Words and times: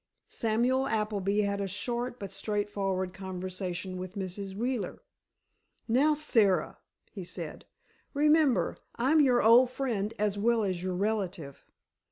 Samuel 0.29 0.87
Appleby 0.87 1.41
had 1.41 1.61
a 1.61 1.67
short 1.67 2.17
but 2.19 2.31
straightforward 2.31 3.13
conversation 3.13 3.97
with 3.99 4.15
Mrs. 4.15 4.55
Wheeler. 4.55 5.03
"Now, 5.87 6.15
Sara," 6.15 6.79
he 7.11 7.23
said, 7.23 7.65
"remember 8.15 8.77
I'm 8.95 9.19
your 9.19 9.43
old 9.43 9.69
friend 9.69 10.11
as 10.17 10.39
well 10.39 10.63
as 10.63 10.81
your 10.81 10.95
relative." 10.95 11.67